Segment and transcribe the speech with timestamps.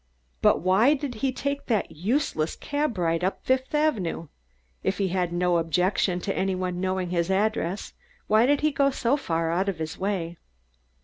[0.41, 4.29] But why did he take that useless cab ride up Fifth Avenue?
[4.81, 7.93] If he had no objection to any one knowing his address,
[8.25, 10.39] why did he go so far out of his way?